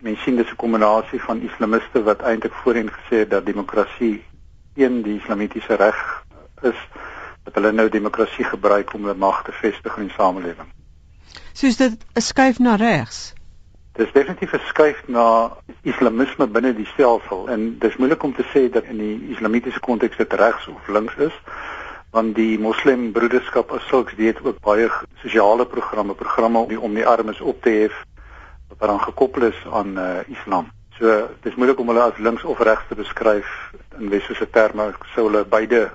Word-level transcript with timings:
Mense 0.00 0.22
sien 0.22 0.36
dis 0.36 0.50
'n 0.50 0.56
kombinasie 0.56 1.20
van 1.20 1.40
islamiste 1.42 2.02
wat 2.02 2.20
eintlik 2.22 2.52
voorheen 2.52 2.90
gesê 2.90 3.16
het 3.24 3.30
dat 3.30 3.46
demokrasie 3.46 4.24
een 4.74 5.02
die 5.02 5.18
islamitiese 5.18 5.74
reg 5.74 6.24
is 6.62 6.78
dat 7.44 7.54
hulle 7.54 7.72
nou 7.72 7.88
demokrasie 7.88 8.44
gebruik 8.44 8.92
om 8.94 9.02
hulle 9.02 9.18
mag 9.18 9.42
te 9.42 9.52
vestig 9.52 9.96
in 9.96 10.06
die 10.06 10.14
samelewing. 10.14 10.68
Soos 11.52 11.76
dit 11.76 12.04
'n 12.14 12.20
skuif 12.20 12.58
na 12.58 12.74
regs. 12.74 13.32
Dis 13.92 14.12
definitief 14.12 14.52
'n 14.52 14.66
skuif 14.66 15.02
na 15.08 15.56
islamisme 15.82 16.46
binne 16.46 16.74
die 16.74 16.86
stelsel 16.86 17.48
en 17.48 17.78
dis 17.78 17.96
moeilik 17.96 18.22
om 18.22 18.34
te 18.34 18.44
sê 18.54 18.70
dat 18.70 18.84
in 18.84 18.98
die 18.98 19.28
islamitiese 19.34 19.80
konteks 19.80 20.16
dit 20.16 20.32
regs 20.32 20.68
of 20.68 20.88
links 20.88 21.16
is 21.16 21.34
want 22.10 22.34
die 22.34 22.58
moslim 22.58 23.12
broederskap 23.12 23.72
as 23.72 23.88
sulks 23.88 24.14
weet 24.14 24.38
ook 24.44 24.60
baie 24.60 24.90
sosiale 25.22 25.66
programme 25.66 26.14
programme 26.14 26.58
om 26.58 26.68
die, 26.68 26.80
om 26.80 26.94
die 26.94 27.06
armes 27.06 27.40
op 27.40 27.62
te 27.62 27.70
hef 27.70 28.04
wat 28.76 28.88
dan 28.88 29.00
gekoppel 29.00 29.42
is 29.42 29.66
aan 29.72 29.98
uh, 29.98 30.18
islam. 30.28 30.70
So 30.98 31.28
dis 31.42 31.54
moeilik 31.54 31.78
om 31.78 31.88
hulle 31.92 32.02
as 32.10 32.18
links 32.18 32.44
of 32.44 32.58
regs 32.58 32.88
te 32.88 32.94
beskryf 32.98 33.46
in 33.98 34.10
westerse 34.10 34.50
terme 34.50 34.90
sou 35.14 35.28
hulle 35.28 35.44
beide 35.46 35.88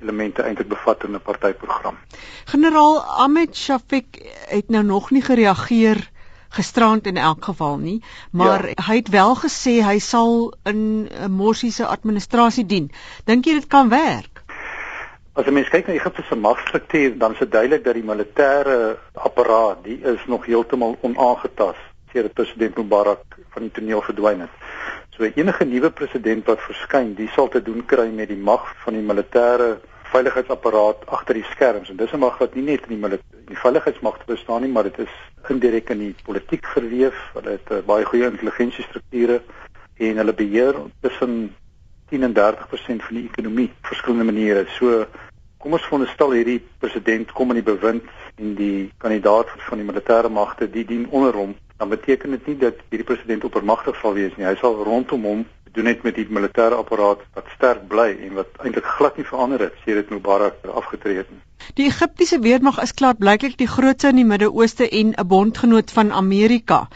elemente 0.00 0.42
eintlik 0.42 0.68
bevat 0.68 1.04
in 1.04 1.16
'n 1.16 1.20
partyprogram. 1.20 1.96
Generaal 2.44 3.00
Ahmed 3.02 3.56
Shafik 3.56 4.20
het 4.48 4.68
nou 4.68 4.84
nog 4.84 5.10
nie 5.10 5.22
gereageer 5.22 6.10
gisterand 6.48 7.06
in 7.06 7.16
elk 7.16 7.44
geval 7.44 7.78
nie, 7.78 8.02
maar 8.30 8.68
ja. 8.68 8.74
hy 8.86 8.96
het 8.96 9.08
wel 9.08 9.34
gesê 9.36 9.80
hy 9.86 9.98
sal 9.98 10.54
in 10.64 11.08
'n 11.08 11.30
Morsi 11.30 11.70
se 11.70 11.86
administrasie 11.86 12.66
dien. 12.66 12.90
Dink 13.24 13.44
jy 13.44 13.52
dit 13.52 13.66
kan 13.66 13.88
werk? 13.88 14.42
As 15.32 15.44
jy 15.44 15.52
mens 15.52 15.68
kyk 15.68 15.86
na 15.86 15.94
Egipte 15.94 16.22
se 16.22 16.34
magstruktuur, 16.34 17.18
dan 17.18 17.32
is 17.32 17.38
dit 17.38 17.52
duidelik 17.52 17.84
dat 17.84 17.94
die 17.94 18.04
militêre 18.04 18.98
apparaat, 19.14 19.84
die 19.84 20.00
is 20.02 20.26
nog 20.26 20.44
heeltemal 20.46 20.98
onaangetast 21.00 21.89
sedert 22.12 22.34
president 22.34 22.76
Mubarak 22.76 23.38
van 23.54 23.62
die 23.62 23.70
toneel 23.70 24.02
verdwyn 24.02 24.40
het. 24.40 24.54
So 25.16 25.24
enige 25.24 25.64
nuwe 25.64 25.90
president 25.90 26.46
wat 26.46 26.62
verskyn, 26.64 27.14
die 27.14 27.28
sal 27.34 27.48
te 27.48 27.62
doen 27.62 27.84
kry 27.86 28.08
met 28.08 28.30
die 28.30 28.40
mag 28.40 28.68
van 28.84 28.94
die 28.96 29.04
militêre 29.04 29.78
veiligheidsapparaat 30.10 31.04
agter 31.16 31.38
die 31.38 31.46
skerms 31.52 31.90
en 31.90 31.96
dis 31.96 32.12
'n 32.12 32.18
mag 32.18 32.38
wat 32.38 32.54
nie 32.54 32.64
net 32.64 32.86
in 32.88 33.00
die, 33.00 33.18
die 33.46 33.60
veiligheidsmagte 33.62 34.24
bestaan 34.26 34.62
nie, 34.62 34.70
maar 34.70 34.82
dit 34.82 34.98
is 34.98 35.14
indirek 35.48 35.90
in 35.90 35.98
die 35.98 36.14
politiek 36.24 36.66
verweef. 36.66 37.18
Hulle 37.34 37.50
het 37.50 37.70
uh, 37.70 37.78
baie 37.86 38.04
goeie 38.04 38.30
intelligensiestrukture 38.30 39.40
en 39.96 40.16
hulle 40.16 40.32
beheer 40.32 40.74
tussen 41.00 41.54
10 42.10 42.22
en 42.22 42.34
30% 42.34 43.04
van 43.06 43.16
die 43.16 43.28
ekonomie 43.28 43.68
op 43.68 43.86
verskillende 43.86 44.32
maniere. 44.32 44.66
So 44.78 45.06
kom 45.58 45.72
ons 45.72 45.86
veronderstel 45.86 46.32
hierdie 46.32 46.60
president 46.78 47.32
kom 47.32 47.50
in 47.50 47.60
die 47.60 47.72
bewind 47.74 48.04
en 48.36 48.54
die 48.54 48.92
kandidaat 48.98 49.50
van 49.68 49.78
die 49.78 49.86
militêre 49.86 50.28
magte 50.28 50.70
die 50.70 50.84
dien 50.84 51.06
onder 51.10 51.36
hom 51.36 51.54
dan 51.80 51.88
beteken 51.88 52.30
dit 52.36 52.46
nie 52.46 52.56
dat 52.60 52.80
hierdie 52.92 53.08
president 53.08 53.44
oppermagtig 53.48 53.96
sal 54.02 54.12
wees 54.12 54.34
nie. 54.36 54.44
Hy 54.44 54.56
sal 54.60 54.74
rondom 54.84 55.22
hom 55.24 55.46
doen 55.72 55.86
net 55.88 56.02
met 56.04 56.18
die 56.18 56.26
militêre 56.28 56.76
apparaat 56.76 57.22
wat 57.36 57.46
sterk 57.54 57.86
bly 57.88 58.10
en 58.26 58.34
wat 58.36 58.58
eintlik 58.60 58.88
glad 58.98 59.16
nie 59.16 59.24
verander 59.24 59.62
het 59.64 59.78
sedert 59.84 60.10
Mubarak 60.12 60.66
afgetree 60.66 61.22
het 61.22 61.30
nie. 61.30 61.40
Die 61.78 61.86
Egiptiese 61.88 62.40
weermag 62.44 62.80
is 62.82 62.92
klaar 62.98 63.16
blyklik 63.16 63.56
die 63.56 63.70
grootste 63.70 64.10
in 64.12 64.20
die 64.20 64.26
Midde-Ooste 64.28 64.88
en 64.88 65.14
'n 65.14 65.26
bondgenoot 65.30 65.94
van 65.96 66.12
Amerika. 66.12 66.88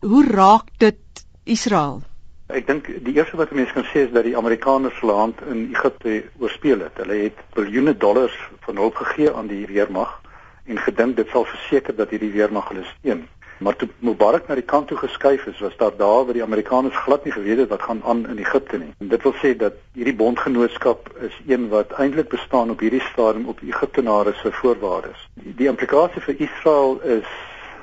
Hoe 0.00 0.24
raak 0.28 0.70
dit 0.78 1.24
Israel? 1.44 2.02
Ek 2.46 2.66
dink 2.66 2.86
die 2.86 3.16
eerste 3.16 3.36
wat 3.36 3.50
mense 3.50 3.72
kan 3.72 3.88
sê 3.90 4.06
is 4.06 4.12
dat 4.12 4.24
die 4.24 4.36
Amerikaners 4.36 5.00
hulle 5.00 5.18
hand 5.18 5.42
in 5.50 5.70
Egipte 5.74 6.22
oorspeel 6.38 6.86
het. 6.86 7.02
Hulle 7.02 7.18
het 7.24 7.38
biljoene 7.54 7.96
dollars 7.96 8.38
van 8.60 8.76
hulp 8.76 8.94
gegee 8.94 9.32
aan 9.32 9.46
die 9.46 9.66
weermag 9.66 10.20
en 10.66 10.78
gedink 10.78 11.16
dit 11.16 11.28
sal 11.28 11.44
verseker 11.44 11.96
dat 11.96 12.10
hierdie 12.10 12.30
weermag 12.30 12.68
hulle 12.68 12.84
steun. 12.84 13.26
Maar 13.60 13.76
toe 13.76 13.88
Mubarak 13.98 14.46
na 14.48 14.54
die 14.56 14.64
kant 14.64 14.86
toe 14.88 14.96
geskuif 14.96 15.42
is, 15.46 15.58
was 15.60 15.76
daar 15.76 15.96
daar 15.96 16.24
waar 16.24 16.32
die 16.36 16.42
Amerikaners 16.42 16.96
glad 16.96 17.24
nie 17.24 17.32
geweet 17.32 17.58
het 17.58 17.68
wat 17.68 17.82
gaan 17.82 18.00
aan 18.04 18.22
in 18.28 18.38
Egipte 18.38 18.78
nie. 18.78 18.94
En 18.98 19.08
dit 19.08 19.22
wil 19.22 19.34
sê 19.42 19.50
dat 19.56 19.76
hierdie 19.92 20.14
bondgenootskap 20.16 21.10
is 21.28 21.36
een 21.46 21.68
wat 21.68 21.92
eintlik 21.92 22.28
bestaan 22.32 22.70
op 22.70 22.80
hierdie 22.80 23.02
stadium 23.12 23.44
op 23.52 23.60
Egiptenare 23.60 24.32
se 24.40 24.52
voorwaardes. 24.52 25.28
Die, 25.34 25.52
die 25.54 25.68
implikasie 25.68 26.24
vir 26.24 26.40
Israel 26.48 26.96
is 27.18 27.28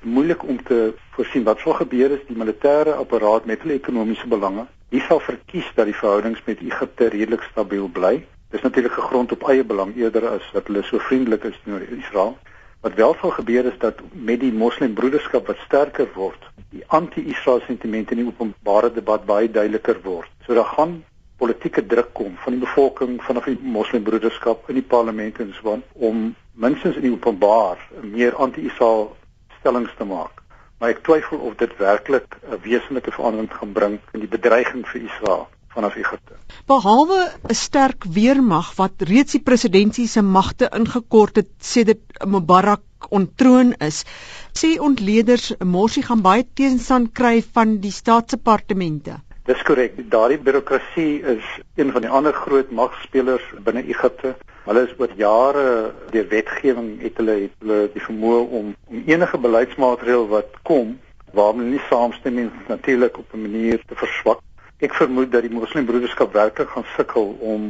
moeilik 0.00 0.42
om 0.42 0.62
te 0.64 0.94
voorsien 1.10 1.44
wat 1.44 1.60
sou 1.60 1.76
gebeur 1.76 2.16
as 2.16 2.24
die 2.30 2.40
militêre 2.40 2.96
apparaat 2.96 3.44
met 3.44 3.60
hulle 3.60 3.76
ekonomiese 3.76 4.28
belange, 4.28 4.64
wie 4.88 5.04
sal 5.04 5.20
verkies 5.20 5.68
dat 5.76 5.90
die 5.90 6.00
verhoudings 6.00 6.40
met 6.48 6.64
Egipte 6.64 7.12
redelik 7.12 7.44
stabiel 7.50 7.92
bly? 7.92 8.22
Dis 8.56 8.64
natuurlik 8.64 8.96
gegrond 8.96 9.32
op 9.36 9.44
eie 9.52 9.64
belang 9.64 9.92
eerder 10.00 10.30
as 10.32 10.52
dat 10.56 10.72
hulle 10.72 10.82
so 10.88 10.98
vriendelik 11.10 11.44
is 11.44 11.60
teenoor 11.64 11.84
Israel. 11.92 12.38
Wat 12.80 12.94
wel 12.94 13.14
sal 13.20 13.30
gebeur 13.30 13.64
is 13.64 13.78
dat 13.78 14.00
met 14.12 14.40
die 14.40 14.52
moslimbroederskap 14.52 15.46
wat 15.46 15.58
sterker 15.64 16.08
word, 16.14 16.44
die 16.70 16.84
anti-Israel 16.86 17.60
sentimente 17.66 18.14
in 18.14 18.22
die 18.22 18.28
openbare 18.28 18.92
debat 18.92 19.24
baie 19.26 19.50
duideliker 19.50 19.98
word. 20.04 20.30
So 20.46 20.54
daar 20.54 20.70
gaan 20.76 21.00
politieke 21.42 21.86
druk 21.86 22.12
kom 22.12 22.36
van 22.44 22.54
die 22.54 22.62
bevolking 22.62 23.18
vanaf 23.22 23.50
die 23.50 23.58
moslimbroederskap 23.62 24.70
in 24.70 24.78
die 24.78 24.86
parlement 24.94 25.38
en 25.42 25.52
so 25.58 25.72
aan 25.72 25.82
om 25.92 26.22
minstens 26.52 26.96
in 26.96 27.08
die 27.08 27.14
openbaar 27.14 27.82
meer 28.02 28.38
anti-Israel 28.46 29.16
stellings 29.58 29.94
te 29.98 30.06
maak. 30.06 30.42
Maar 30.78 30.94
ek 30.94 31.02
twyfel 31.06 31.42
of 31.50 31.58
dit 31.58 31.76
werklik 31.82 32.38
'n 32.46 32.62
wesenlike 32.62 33.10
verandering 33.10 33.50
gaan 33.54 33.72
bring 33.72 34.00
in 34.12 34.20
die 34.20 34.34
bedreiging 34.38 34.86
vir 34.86 35.02
Israel 35.02 35.48
vanaf 35.78 35.96
Egipte. 35.96 36.34
Behalwe 36.66 37.20
'n 37.48 37.54
sterk 37.54 38.04
weermag 38.18 38.74
wat 38.80 39.04
reeds 39.10 39.36
die 39.36 39.44
presidentsie 39.50 40.08
se 40.08 40.22
magte 40.22 40.70
ingekort 40.80 41.36
het 41.36 41.50
sedert 41.60 42.24
Mubarak 42.26 42.82
ontroon 43.18 43.72
is, 43.88 44.02
sê 44.60 44.74
ontleeders 44.88 45.52
Morsi 45.74 46.02
gaan 46.02 46.22
baie 46.22 46.44
teenstand 46.60 47.12
kry 47.20 47.42
van 47.54 47.78
die 47.84 47.94
staatsdepartemente. 47.94 49.20
Dis 49.48 49.62
korrek. 49.64 49.94
Daardie 50.10 50.38
birokrasie 50.38 51.22
is 51.36 51.46
een 51.80 51.92
van 51.92 52.02
die 52.02 52.10
ander 52.10 52.34
groot 52.34 52.70
magspelers 52.70 53.46
binne 53.64 53.84
Egipte. 53.94 54.34
Hulle 54.66 54.82
is 54.88 54.96
oor 54.98 55.14
jare 55.16 55.68
deur 56.10 56.26
wetgewing 56.28 56.90
het 57.06 57.16
hulle 57.22 57.36
het 57.44 57.54
hulle 57.62 57.78
die 57.94 58.04
vermoë 58.08 58.42
om 58.58 58.74
om 58.90 59.06
enige 59.06 59.38
beleidsmaatreël 59.46 60.26
wat 60.34 60.58
kom 60.62 60.98
waarmee 61.32 61.64
hulle 61.64 61.76
nie 61.78 61.86
saamstem 61.88 62.34
nie 62.34 62.50
natuurlik 62.68 63.18
op 63.18 63.32
'n 63.32 63.46
manier 63.46 63.80
te 63.86 63.94
verswak 63.94 64.42
Ek 64.78 64.92
vermoed 64.94 65.32
dat 65.34 65.42
die 65.42 65.50
moslimbroederskap 65.50 66.36
werklik 66.38 66.68
gaan 66.70 66.84
sukkel 66.94 67.32
om 67.42 67.62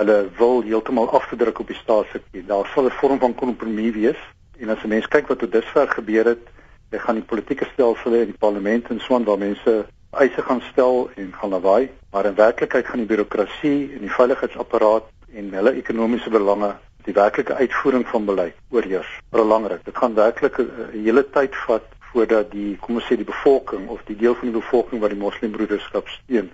hulle 0.00 0.16
wil 0.38 0.64
heeltemal 0.66 1.12
af 1.14 1.28
te 1.30 1.36
druk 1.38 1.60
op 1.62 1.68
die 1.70 1.78
staatssektor. 1.78 2.42
Daar 2.48 2.66
sal 2.74 2.88
'n 2.88 2.98
vorm 2.98 3.18
van 3.22 3.34
kompromie 3.34 3.92
wees 3.92 4.18
en 4.58 4.70
as 4.74 4.82
'n 4.82 4.88
mens 4.88 5.06
kyk 5.06 5.28
wat 5.28 5.38
tot 5.38 5.52
dusver 5.52 5.86
gebeur 5.88 6.24
het, 6.24 6.42
jy 6.90 6.98
gaan 6.98 7.14
die 7.14 7.30
politieke 7.32 7.68
stelsel 7.72 8.14
in 8.14 8.32
die 8.32 8.38
parlement 8.38 8.90
en 8.90 9.00
swaan 9.00 9.24
waar 9.24 9.38
mense 9.38 9.86
eise 10.10 10.42
gaan 10.42 10.62
stel 10.72 11.10
en 11.14 11.32
gaan 11.32 11.50
lawaai, 11.50 11.88
maar 12.10 12.26
in 12.26 12.34
werklikheid 12.34 12.86
gaan 12.86 12.98
die 12.98 13.14
birokrasie 13.14 13.92
en 13.94 14.00
die 14.00 14.16
veiligheidsapparaat 14.18 15.04
en 15.34 15.54
hulle 15.54 15.72
ekonomiese 15.72 16.30
belange 16.30 16.74
die 17.04 17.14
werklike 17.14 17.54
uitvoering 17.54 18.06
van 18.08 18.24
beleid 18.24 18.54
oorheers. 18.70 19.20
Belangrik, 19.30 19.84
dit 19.84 19.96
gaan 19.96 20.14
werklik 20.14 20.58
'n 20.58 20.90
hele 20.92 21.30
tyd 21.30 21.54
vat 21.54 21.86
voordat 22.12 22.50
die 22.50 22.76
kom 22.80 23.00
ons 23.00 23.08
sê 23.08 23.16
die 23.18 23.28
bevolking 23.28 23.88
of 23.88 24.02
die 24.10 24.16
deel 24.16 24.34
van 24.34 24.50
die 24.50 24.58
bevolking 24.58 25.02
wat 25.02 25.12
die 25.14 25.20
moslimbroederskap 25.20 26.08
steun, 26.08 26.50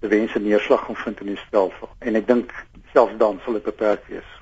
die 0.00 0.12
wense 0.12 0.38
neerslag 0.38 0.84
gaan 0.86 1.02
vind 1.04 1.20
in 1.20 1.34
die 1.34 1.42
stelsel. 1.46 1.90
En 1.98 2.18
ek 2.18 2.26
dink 2.28 2.54
selfs 2.92 3.16
dan 3.20 3.40
sal 3.44 3.58
dit 3.58 3.68
beperk 3.68 4.04
wees. 4.12 4.35